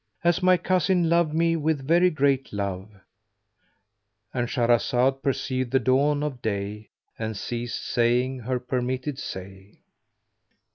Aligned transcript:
As 0.23 0.41
my 0.41 0.57
cousin 0.57 1.09
loved 1.11 1.35
me 1.35 1.55
with 1.55 1.87
very 1.87 2.09
great 2.09 2.51
love,—And 2.51 4.47
Shahrazad 4.47 5.21
perceived 5.21 5.69
the 5.69 5.79
dawn 5.79 6.23
of 6.23 6.41
day 6.41 6.89
and 7.19 7.37
ceased 7.37 7.85
saying 7.85 8.39
her 8.39 8.59
permitted 8.59 9.19
say. 9.19 9.83